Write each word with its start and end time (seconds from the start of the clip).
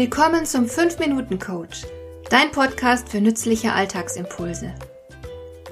Willkommen 0.00 0.46
zum 0.46 0.64
5-Minuten-Coach, 0.64 1.82
dein 2.30 2.50
Podcast 2.52 3.10
für 3.10 3.20
nützliche 3.20 3.74
Alltagsimpulse. 3.74 4.74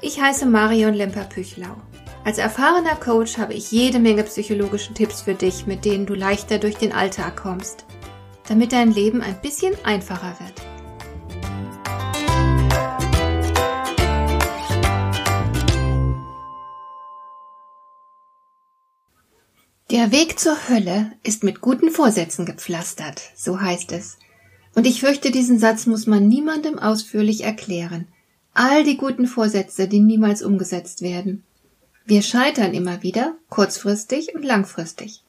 Ich 0.03 0.21
heiße 0.21 0.45
Marion 0.45 0.93
Lemper-Püchlau. 0.93 1.75
Als 2.27 2.37
erfahrener 2.37 2.97
Coach 2.97 3.39
habe 3.39 3.55
ich 3.55 3.73
jede 3.73 3.99
Menge 3.99 4.25
psychologische 4.25 4.93
Tipps 4.93 5.23
für 5.23 5.33
dich, 5.33 5.67
mit 5.67 5.87
denen 5.87 6.05
du 6.05 6.13
leichter 6.13 6.59
durch 6.59 6.77
den 6.77 6.93
Alltag 6.93 7.39
kommst, 7.39 7.87
damit 8.47 8.73
dein 8.73 8.93
Leben 8.93 9.23
ein 9.23 9.41
bisschen 9.41 9.73
einfacher 9.83 10.37
wird. 10.41 10.61
Der 19.91 20.13
Weg 20.13 20.39
zur 20.39 20.69
Hölle 20.69 21.13
ist 21.23 21.45
mit 21.45 21.63
guten 21.63 21.91
Vorsätzen 21.91 22.45
gepflastert, 22.45 23.23
so 23.35 23.59
heißt 23.59 23.93
es. 23.93 24.19
Und 24.79 24.87
ich 24.87 25.01
fürchte, 25.01 25.33
diesen 25.33 25.59
Satz 25.59 25.87
muss 25.87 26.07
man 26.07 26.29
niemandem 26.29 26.79
ausführlich 26.79 27.43
erklären. 27.43 28.07
All 28.55 28.85
die 28.85 28.97
guten 28.97 29.27
Vorsätze, 29.27 29.89
die 29.89 29.99
niemals 29.99 30.41
umgesetzt 30.41 31.03
werden. 31.03 31.43
Wir 32.07 32.23
scheitern 32.23 32.75
immer 32.75 33.03
wieder, 33.03 33.35
kurzfristig 33.49 34.37
und 34.37 34.45
langfristig. 34.45 35.25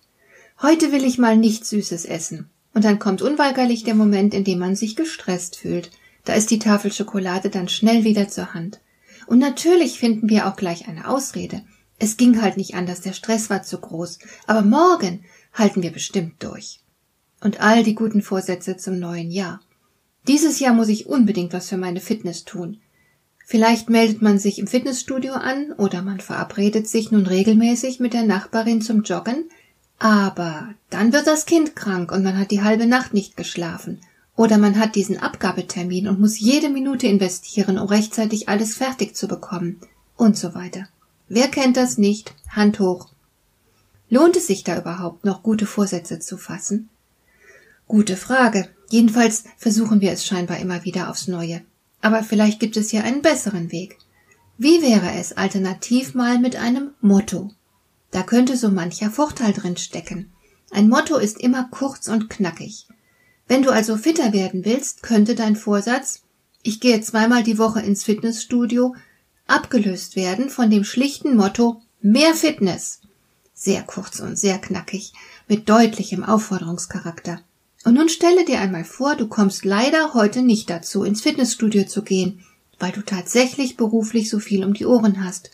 Heute 0.62 0.92
will 0.92 1.04
ich 1.04 1.18
mal 1.18 1.36
nichts 1.36 1.72
Süßes 1.72 2.06
essen. 2.06 2.52
Und 2.76 2.86
dann 2.86 3.00
kommt 3.00 3.24
unweigerlich 3.24 3.84
der 3.84 3.96
Moment, 3.96 4.36
in 4.36 4.44
dem 4.44 4.60
man 4.60 4.76
sich 4.76 4.96
gestresst 4.96 5.56
fühlt. 5.56 5.90
Da 6.26 6.34
ist 6.34 6.52
die 6.52 6.60
Tafel 6.60 6.94
Schokolade 6.94 7.50
dann 7.50 7.70
schnell 7.70 8.04
wieder 8.04 8.30
zur 8.30 8.54
Hand. 8.54 8.82
Und 9.26 9.40
natürlich 9.40 9.98
finden 9.98 10.30
wir 10.30 10.46
auch 10.46 10.58
gleich 10.58 10.88
eine 10.88 11.08
Ausrede. 11.08 11.64
Es 11.98 12.18
ging 12.18 12.40
halt 12.44 12.58
nicht 12.58 12.76
anders, 12.76 13.02
der 13.02 13.14
Stress 13.14 13.50
war 13.50 13.64
zu 13.64 13.80
groß. 13.80 14.20
Aber 14.46 14.62
morgen 14.62 15.26
halten 15.56 15.82
wir 15.82 15.92
bestimmt 15.92 16.36
durch. 16.38 16.82
Und 17.42 17.62
all 17.62 17.84
die 17.84 17.96
guten 17.96 18.22
Vorsätze 18.22 18.78
zum 18.78 19.00
neuen 19.00 19.32
Jahr. 19.32 19.62
Dieses 20.28 20.60
Jahr 20.60 20.74
muss 20.74 20.90
ich 20.90 21.08
unbedingt 21.08 21.54
was 21.54 21.70
für 21.70 21.78
meine 21.78 22.02
Fitness 22.02 22.46
tun. 22.46 22.80
Vielleicht 23.46 23.90
meldet 23.90 24.22
man 24.22 24.38
sich 24.38 24.60
im 24.60 24.68
Fitnessstudio 24.68 25.34
an 25.34 25.72
oder 25.74 26.04
man 26.04 26.20
verabredet 26.20 26.88
sich 26.88 27.12
nun 27.12 27.26
regelmäßig 27.26 28.00
mit 28.00 28.14
der 28.14 28.24
Nachbarin 28.24 28.82
zum 28.82 29.02
Joggen, 29.02 29.46
aber 29.98 30.76
dann 30.90 31.14
wird 31.14 31.28
das 31.28 31.46
Kind 31.46 31.76
krank 31.76 32.12
und 32.12 32.24
man 32.24 32.38
hat 32.38 32.52
die 32.52 32.62
halbe 32.62 32.86
Nacht 32.86 33.14
nicht 33.14 33.36
geschlafen. 33.36 34.00
Oder 34.36 34.58
man 34.58 34.80
hat 34.80 34.96
diesen 34.96 35.18
Abgabetermin 35.18 36.08
und 36.08 36.20
muss 36.20 36.40
jede 36.40 36.70
Minute 36.70 37.08
investieren, 37.08 37.78
um 37.78 37.88
rechtzeitig 37.88 38.48
alles 38.48 38.76
fertig 38.76 39.16
zu 39.16 39.28
bekommen. 39.28 39.82
Und 40.16 40.38
so 40.38 40.56
weiter. 40.56 40.88
Wer 41.28 41.48
kennt 41.50 41.76
das 41.76 41.98
nicht? 41.98 42.34
Hand 42.50 42.80
hoch. 42.80 43.10
Lohnt 44.10 44.38
es 44.38 44.48
sich 44.48 44.64
da 44.64 44.78
überhaupt 44.78 45.26
noch, 45.26 45.44
gute 45.44 45.66
Vorsätze 45.66 46.20
zu 46.20 46.38
fassen? 46.38 46.90
Gute 47.90 48.18
Frage. 48.18 48.70
Jedenfalls 48.92 49.46
versuchen 49.58 50.00
wir 50.00 50.12
es 50.12 50.24
scheinbar 50.24 50.60
immer 50.60 50.84
wieder 50.84 51.10
aufs 51.10 51.28
Neue. 51.28 51.64
Aber 52.02 52.22
vielleicht 52.22 52.60
gibt 52.60 52.78
es 52.78 52.92
hier 52.92 53.04
einen 53.04 53.24
besseren 53.24 53.72
Weg. 53.72 53.98
Wie 54.60 54.84
wäre 54.84 55.14
es 55.20 55.36
alternativ 55.36 56.14
mal 56.14 56.38
mit 56.38 56.56
einem 56.56 56.92
Motto? 57.02 57.50
Da 58.12 58.22
könnte 58.22 58.58
so 58.58 58.70
mancher 58.70 59.10
Vorteil 59.10 59.54
drin 59.54 59.76
stecken. 59.76 60.32
Ein 60.70 60.88
Motto 60.88 61.18
ist 61.18 61.40
immer 61.40 61.68
kurz 61.72 62.08
und 62.08 62.30
knackig. 62.30 62.86
Wenn 63.48 63.64
du 63.64 63.72
also 63.72 63.98
fitter 63.98 64.34
werden 64.34 64.66
willst, 64.66 65.02
könnte 65.02 65.34
dein 65.34 65.56
Vorsatz, 65.56 66.22
ich 66.62 66.80
gehe 66.80 67.02
zweimal 67.02 67.42
die 67.42 67.58
Woche 67.58 67.82
ins 67.82 68.04
Fitnessstudio, 68.04 68.96
abgelöst 69.48 70.16
werden 70.16 70.52
von 70.52 70.70
dem 70.70 70.84
schlichten 70.84 71.36
Motto 71.36 71.82
Mehr 72.02 72.36
Fitness. 72.36 73.02
Sehr 73.56 73.82
kurz 73.82 74.20
und 74.20 74.38
sehr 74.38 74.60
knackig, 74.60 75.12
mit 75.48 75.68
deutlichem 75.68 76.24
Aufforderungscharakter. 76.24 77.42
Und 77.86 77.94
nun 77.94 78.10
stelle 78.10 78.46
dir 78.46 78.60
einmal 78.60 78.84
vor, 78.84 79.16
du 79.16 79.28
kommst 79.28 79.64
leider 79.64 80.14
heute 80.14 80.42
nicht 80.42 80.70
dazu, 80.70 81.04
ins 81.04 81.22
Fitnessstudio 81.22 81.86
zu 81.86 82.04
gehen, 82.04 82.44
weil 82.78 82.92
du 82.92 83.02
tatsächlich 83.02 83.78
beruflich 83.78 84.30
so 84.30 84.40
viel 84.40 84.64
um 84.64 84.74
die 84.74 84.86
Ohren 84.86 85.24
hast 85.24 85.52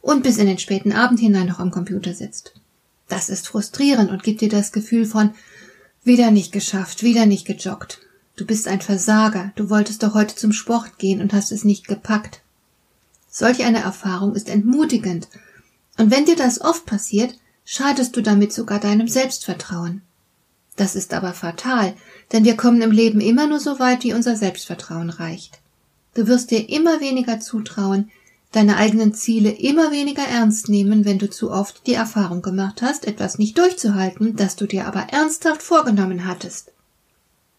und 0.00 0.22
bis 0.22 0.38
in 0.38 0.46
den 0.46 0.58
späten 0.58 0.92
Abend 0.92 1.20
hinein 1.20 1.46
noch 1.46 1.58
am 1.58 1.70
Computer 1.70 2.14
sitzt. 2.14 2.54
Das 3.08 3.28
ist 3.28 3.48
frustrierend 3.48 4.10
und 4.10 4.22
gibt 4.22 4.40
dir 4.40 4.48
das 4.48 4.72
Gefühl 4.72 5.06
von 5.06 5.34
wieder 6.02 6.30
nicht 6.30 6.52
geschafft, 6.52 7.02
wieder 7.02 7.26
nicht 7.26 7.46
gejoggt. 7.46 8.00
Du 8.36 8.44
bist 8.44 8.68
ein 8.68 8.80
Versager, 8.80 9.52
du 9.56 9.70
wolltest 9.70 10.02
doch 10.02 10.14
heute 10.14 10.36
zum 10.36 10.52
Sport 10.52 10.98
gehen 10.98 11.20
und 11.20 11.32
hast 11.32 11.52
es 11.52 11.64
nicht 11.64 11.88
gepackt. 11.88 12.42
Solch 13.30 13.64
eine 13.64 13.80
Erfahrung 13.80 14.34
ist 14.34 14.48
entmutigend. 14.48 15.28
Und 15.98 16.10
wenn 16.10 16.24
dir 16.24 16.36
das 16.36 16.60
oft 16.60 16.86
passiert, 16.86 17.38
schadest 17.64 18.16
du 18.16 18.22
damit 18.22 18.52
sogar 18.52 18.78
deinem 18.78 19.08
Selbstvertrauen. 19.08 20.02
Das 20.76 20.94
ist 20.94 21.14
aber 21.14 21.32
fatal, 21.32 21.94
denn 22.32 22.44
wir 22.44 22.56
kommen 22.56 22.82
im 22.82 22.90
Leben 22.90 23.20
immer 23.20 23.46
nur 23.46 23.60
so 23.60 23.78
weit, 23.78 24.04
wie 24.04 24.12
unser 24.12 24.36
Selbstvertrauen 24.36 25.10
reicht. 25.10 25.58
Du 26.14 26.26
wirst 26.28 26.50
dir 26.50 26.68
immer 26.68 27.00
weniger 27.00 27.40
zutrauen, 27.40 28.10
deine 28.52 28.76
eigenen 28.76 29.12
Ziele 29.12 29.50
immer 29.50 29.90
weniger 29.90 30.22
ernst 30.22 30.68
nehmen, 30.68 31.04
wenn 31.04 31.18
du 31.18 31.28
zu 31.28 31.50
oft 31.50 31.86
die 31.86 31.94
Erfahrung 31.94 32.42
gemacht 32.42 32.80
hast, 32.82 33.06
etwas 33.06 33.38
nicht 33.38 33.58
durchzuhalten, 33.58 34.36
das 34.36 34.56
du 34.56 34.66
dir 34.66 34.86
aber 34.86 35.08
ernsthaft 35.10 35.62
vorgenommen 35.62 36.26
hattest. 36.26 36.72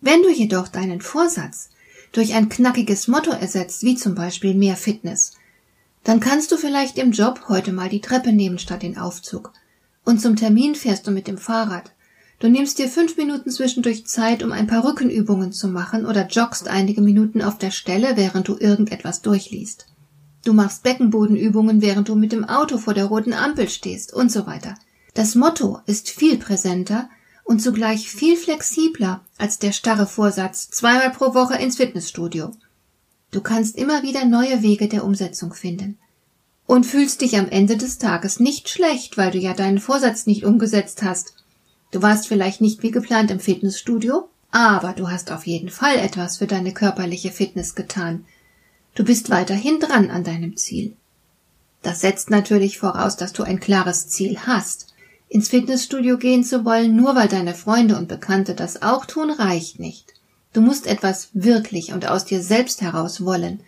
Wenn 0.02 0.22
du 0.22 0.30
jedoch 0.30 0.68
deinen 0.68 1.02
Vorsatz 1.02 1.70
durch 2.12 2.34
ein 2.34 2.50
knackiges 2.50 3.08
Motto 3.08 3.32
ersetzt, 3.32 3.84
wie 3.84 3.96
zum 3.96 4.16
Beispiel 4.16 4.54
mehr 4.54 4.76
Fitness, 4.76 5.34
dann 6.04 6.20
kannst 6.20 6.52
du 6.52 6.58
vielleicht 6.58 6.98
im 6.98 7.12
Job 7.12 7.42
heute 7.50 7.74
mal 7.74 7.90
die 7.90 8.02
Treppe 8.02 8.32
nehmen 8.32 8.60
statt 8.60 8.84
den 8.84 8.98
Aufzug. 8.98 9.52
Und 10.06 10.22
zum 10.22 10.36
Termin 10.36 10.74
fährst 10.74 11.06
du 11.06 11.12
mit 11.12 11.28
dem 11.28 11.38
Fahrrad. 11.38 11.92
Du 12.40 12.50
nimmst 12.50 12.78
dir 12.78 12.88
fünf 12.88 13.18
Minuten 13.18 13.50
zwischendurch 13.50 14.06
Zeit, 14.06 14.44
um 14.44 14.52
ein 14.52 14.68
paar 14.68 14.84
Rückenübungen 14.84 15.52
zu 15.52 15.68
machen 15.68 16.06
oder 16.06 16.28
joggst 16.28 16.68
einige 16.68 17.02
Minuten 17.02 17.42
auf 17.42 17.58
der 17.58 17.72
Stelle, 17.72 18.16
während 18.16 18.48
du 18.48 18.58
irgendetwas 18.60 19.24
durchliest. 19.24 19.88
Du 20.46 20.54
machst 20.54 20.84
Beckenbodenübungen, 20.84 21.82
während 21.82 22.10
du 22.10 22.16
mit 22.16 22.32
dem 22.32 22.46
Auto 22.46 22.78
vor 22.78 22.94
der 22.94 23.06
roten 23.06 23.34
Ampel 23.34 23.68
stehst 23.70 24.14
und 24.14 24.32
so 24.32 24.46
weiter. 24.46 24.76
Das 25.16 25.34
Motto 25.34 25.80
ist 25.88 26.10
viel 26.10 26.38
präsenter 26.38 27.10
und 27.44 27.60
zugleich 27.60 28.10
viel 28.10 28.38
flexibler 28.38 29.26
als 29.38 29.58
der 29.58 29.72
starre 29.72 30.06
Vorsatz 30.06 30.70
zweimal 30.70 31.10
pro 31.10 31.34
Woche 31.34 31.56
ins 31.56 31.78
Fitnessstudio. 31.78 32.52
Du 33.32 33.42
kannst 33.42 33.76
immer 33.78 34.04
wieder 34.04 34.26
neue 34.26 34.62
Wege 34.62 34.88
der 34.88 35.04
Umsetzung 35.04 35.54
finden. 35.54 35.98
Und 36.68 36.86
fühlst 36.86 37.22
dich 37.22 37.38
am 37.38 37.48
Ende 37.50 37.78
des 37.78 37.98
Tages 37.98 38.40
nicht 38.40 38.70
schlecht, 38.70 39.18
weil 39.18 39.32
du 39.32 39.38
ja 39.38 39.54
deinen 39.54 39.80
Vorsatz 39.80 40.28
nicht 40.28 40.44
umgesetzt 40.44 41.02
hast. 41.02 41.37
Du 41.92 42.02
warst 42.02 42.28
vielleicht 42.28 42.62
nicht 42.62 42.84
wie 42.84 42.92
geplant 42.92 43.32
im 43.32 43.40
Fitnessstudio, 43.40 44.30
aber 44.52 44.94
du 44.94 45.10
hast 45.10 45.32
auf 45.32 45.48
jeden 45.48 45.70
Fall 45.70 45.98
etwas 45.98 46.38
für 46.38 46.48
deine 46.48 46.74
körperliche 46.74 47.32
Fitness 47.32 47.76
getan. 47.76 48.26
Du 48.96 49.04
bist 49.04 49.30
weiterhin 49.30 49.80
dran 49.80 50.10
an 50.10 50.24
deinem 50.24 50.58
Ziel. 50.58 50.96
Das 51.84 52.02
setzt 52.02 52.30
natürlich 52.30 52.80
voraus, 52.80 53.16
dass 53.16 53.34
du 53.34 53.44
ein 53.44 53.60
klares 53.60 54.08
Ziel 54.08 54.40
hast. 54.46 54.94
Ins 55.30 55.50
Fitnessstudio 55.50 56.18
gehen 56.18 56.44
zu 56.44 56.66
wollen, 56.66 56.96
nur 56.96 57.16
weil 57.16 57.28
deine 57.28 57.54
Freunde 57.54 57.98
und 57.98 58.08
Bekannte 58.08 58.56
das 58.56 58.82
auch 58.82 59.06
tun, 59.06 59.30
reicht 59.30 59.80
nicht. 59.80 60.14
Du 60.54 60.62
musst 60.62 60.88
etwas 60.88 61.30
wirklich 61.34 61.94
und 61.94 62.08
aus 62.08 62.26
dir 62.26 62.42
selbst 62.42 62.82
heraus 62.82 63.24
wollen. 63.24 63.60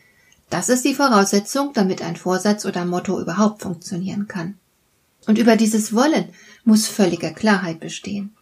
Das 0.49 0.69
ist 0.69 0.85
die 0.85 0.95
Voraussetzung, 0.95 1.71
damit 1.73 2.01
ein 2.01 2.15
Vorsatz 2.15 2.65
oder 2.65 2.85
Motto 2.85 3.19
überhaupt 3.21 3.61
funktionieren 3.61 4.27
kann. 4.27 4.57
Und 5.27 5.37
über 5.37 5.55
dieses 5.55 5.93
Wollen 5.93 6.29
muss 6.63 6.87
völlige 6.87 7.33
Klarheit 7.33 7.79
bestehen. 7.79 8.35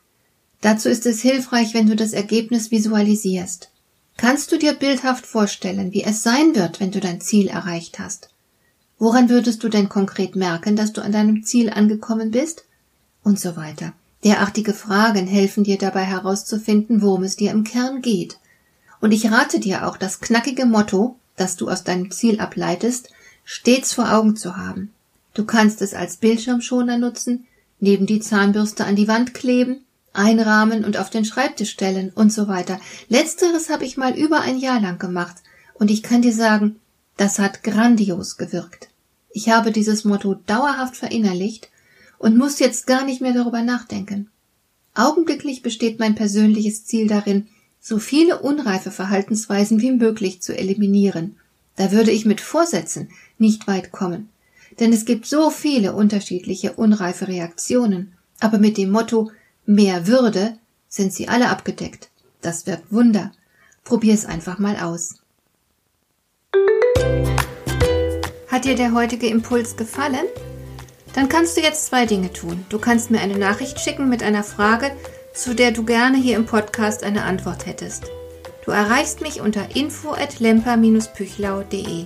Dazu 0.61 0.89
ist 0.89 1.05
es 1.05 1.21
hilfreich, 1.21 1.73
wenn 1.73 1.87
du 1.87 1.95
das 1.95 2.13
Ergebnis 2.13 2.71
visualisierst. 2.71 3.69
Kannst 4.17 4.51
du 4.51 4.57
dir 4.57 4.73
bildhaft 4.73 5.27
vorstellen, 5.27 5.93
wie 5.93 6.03
es 6.03 6.23
sein 6.23 6.55
wird, 6.55 6.79
wenn 6.79 6.91
du 6.91 6.99
dein 6.99 7.21
Ziel 7.21 7.47
erreicht 7.47 7.99
hast? 7.99 8.29
Woran 8.97 9.29
würdest 9.29 9.63
du 9.63 9.69
denn 9.69 9.89
konkret 9.89 10.35
merken, 10.35 10.75
dass 10.75 10.91
du 10.91 11.01
an 11.01 11.11
deinem 11.11 11.43
Ziel 11.43 11.69
angekommen 11.69 12.31
bist? 12.31 12.65
Und 13.23 13.39
so 13.39 13.55
weiter. 13.55 13.93
Derartige 14.23 14.73
Fragen 14.73 15.27
helfen 15.27 15.63
dir 15.63 15.77
dabei 15.77 16.03
herauszufinden, 16.03 17.03
worum 17.03 17.23
es 17.23 17.35
dir 17.35 17.51
im 17.51 17.63
Kern 17.63 18.01
geht. 18.01 18.39
Und 18.99 19.11
ich 19.11 19.31
rate 19.31 19.59
dir 19.59 19.87
auch, 19.87 19.97
das 19.97 20.19
knackige 20.19 20.65
Motto, 20.65 21.17
das 21.35 21.55
du 21.55 21.69
aus 21.69 21.83
deinem 21.83 22.09
Ziel 22.09 22.39
ableitest, 22.39 23.11
stets 23.43 23.93
vor 23.93 24.11
Augen 24.11 24.35
zu 24.35 24.57
haben. 24.57 24.91
Du 25.37 25.45
kannst 25.45 25.83
es 25.83 25.93
als 25.93 26.17
Bildschirmschoner 26.17 26.97
nutzen, 26.97 27.45
neben 27.79 28.07
die 28.07 28.19
Zahnbürste 28.19 28.85
an 28.85 28.95
die 28.95 29.07
Wand 29.07 29.35
kleben, 29.35 29.85
einrahmen 30.11 30.83
und 30.83 30.97
auf 30.97 31.11
den 31.11 31.25
Schreibtisch 31.25 31.69
stellen 31.69 32.11
und 32.15 32.33
so 32.33 32.47
weiter. 32.47 32.79
Letzteres 33.07 33.69
habe 33.69 33.85
ich 33.85 33.97
mal 33.97 34.17
über 34.17 34.41
ein 34.41 34.57
Jahr 34.57 34.81
lang 34.81 34.97
gemacht 34.97 35.35
und 35.75 35.91
ich 35.91 36.01
kann 36.01 36.23
dir 36.23 36.33
sagen, 36.33 36.77
das 37.17 37.37
hat 37.37 37.61
grandios 37.61 38.37
gewirkt. 38.37 38.89
Ich 39.29 39.49
habe 39.49 39.71
dieses 39.71 40.05
Motto 40.05 40.33
dauerhaft 40.47 40.95
verinnerlicht 40.95 41.69
und 42.17 42.35
muss 42.35 42.57
jetzt 42.57 42.87
gar 42.87 43.05
nicht 43.05 43.21
mehr 43.21 43.33
darüber 43.33 43.61
nachdenken. 43.61 44.31
Augenblicklich 44.95 45.61
besteht 45.61 45.99
mein 45.99 46.15
persönliches 46.15 46.85
Ziel 46.85 47.07
darin, 47.07 47.47
so 47.79 47.99
viele 47.99 48.39
unreife 48.39 48.89
Verhaltensweisen 48.89 49.81
wie 49.81 49.91
möglich 49.91 50.41
zu 50.41 50.57
eliminieren. 50.57 51.35
Da 51.75 51.91
würde 51.91 52.09
ich 52.09 52.25
mit 52.25 52.41
Vorsätzen 52.41 53.09
nicht 53.37 53.67
weit 53.67 53.91
kommen. 53.91 54.29
Denn 54.79 54.93
es 54.93 55.05
gibt 55.05 55.25
so 55.25 55.49
viele 55.49 55.93
unterschiedliche 55.93 56.73
unreife 56.73 57.27
Reaktionen. 57.27 58.13
Aber 58.39 58.59
mit 58.59 58.77
dem 58.77 58.91
Motto 58.91 59.31
mehr 59.65 60.07
Würde 60.07 60.57
sind 60.87 61.13
sie 61.13 61.27
alle 61.27 61.49
abgedeckt. 61.49 62.09
Das 62.41 62.67
wirkt 62.67 62.91
Wunder. 62.91 63.31
Probier 63.83 64.13
es 64.13 64.25
einfach 64.25 64.59
mal 64.59 64.77
aus. 64.77 65.15
Hat 68.47 68.65
dir 68.65 68.75
der 68.75 68.93
heutige 68.93 69.27
Impuls 69.27 69.75
gefallen? 69.75 70.25
Dann 71.13 71.29
kannst 71.29 71.57
du 71.57 71.61
jetzt 71.61 71.87
zwei 71.87 72.05
Dinge 72.05 72.31
tun. 72.31 72.65
Du 72.69 72.79
kannst 72.79 73.11
mir 73.11 73.19
eine 73.19 73.37
Nachricht 73.37 73.79
schicken 73.79 74.07
mit 74.07 74.21
einer 74.21 74.43
Frage, 74.43 74.91
zu 75.33 75.55
der 75.55 75.71
du 75.71 75.83
gerne 75.83 76.17
hier 76.17 76.35
im 76.35 76.45
Podcast 76.45 77.03
eine 77.03 77.23
Antwort 77.23 77.65
hättest. 77.65 78.05
Du 78.65 78.71
erreichst 78.71 79.21
mich 79.21 79.41
unter 79.41 79.75
info 79.75 80.11
at 80.11 80.39
lemper-püchlau.de. 80.39 82.05